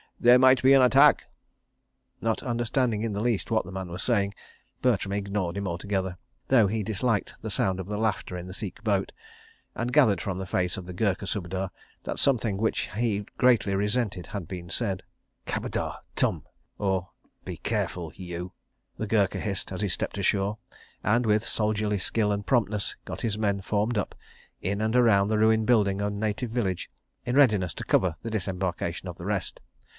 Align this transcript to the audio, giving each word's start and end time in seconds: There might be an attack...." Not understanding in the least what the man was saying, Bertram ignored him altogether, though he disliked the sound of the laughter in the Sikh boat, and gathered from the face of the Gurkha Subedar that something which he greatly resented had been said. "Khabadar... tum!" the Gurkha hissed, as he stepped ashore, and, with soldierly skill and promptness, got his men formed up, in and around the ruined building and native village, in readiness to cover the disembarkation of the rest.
There 0.19 0.39
might 0.39 0.61
be 0.61 0.73
an 0.73 0.81
attack...." 0.83 1.25
Not 2.21 2.43
understanding 2.43 3.03
in 3.03 3.13
the 3.13 3.19
least 3.21 3.49
what 3.49 3.65
the 3.65 3.71
man 3.71 3.89
was 3.89 4.01
saying, 4.03 4.33
Bertram 4.81 5.13
ignored 5.13 5.57
him 5.57 5.67
altogether, 5.67 6.17
though 6.47 6.67
he 6.67 6.81
disliked 6.83 7.35
the 7.41 7.49
sound 7.51 7.79
of 7.79 7.87
the 7.87 7.97
laughter 7.97 8.37
in 8.37 8.45
the 8.47 8.53
Sikh 8.53 8.83
boat, 8.83 9.11
and 9.75 9.93
gathered 9.93 10.21
from 10.21 10.37
the 10.39 10.45
face 10.47 10.75
of 10.77 10.85
the 10.85 10.93
Gurkha 10.93 11.25
Subedar 11.25 11.69
that 12.03 12.19
something 12.19 12.57
which 12.57 12.89
he 12.95 13.25
greatly 13.37 13.75
resented 13.75 14.27
had 14.27 14.47
been 14.47 14.69
said. 14.69 15.03
"Khabadar... 15.47 15.97
tum!" 16.15 16.45
the 16.79 17.59
Gurkha 19.07 19.39
hissed, 19.39 19.71
as 19.71 19.81
he 19.81 19.89
stepped 19.89 20.17
ashore, 20.19 20.57
and, 21.03 21.25
with 21.27 21.43
soldierly 21.43 21.99
skill 21.99 22.31
and 22.31 22.45
promptness, 22.45 22.95
got 23.05 23.21
his 23.21 23.37
men 23.39 23.61
formed 23.61 23.97
up, 23.97 24.13
in 24.61 24.81
and 24.81 24.95
around 24.95 25.27
the 25.27 25.39
ruined 25.39 25.65
building 25.67 25.99
and 26.01 26.19
native 26.19 26.51
village, 26.51 26.89
in 27.23 27.35
readiness 27.35 27.73
to 27.75 27.83
cover 27.83 28.15
the 28.23 28.31
disembarkation 28.31 29.07
of 29.07 29.17
the 29.17 29.25
rest. 29.25 29.59